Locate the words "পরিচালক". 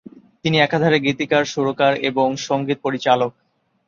2.83-3.31